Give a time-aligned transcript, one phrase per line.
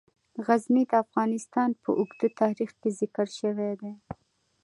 [0.45, 3.93] غزني د افغانستان په اوږده تاریخ کې ذکر شوی دی.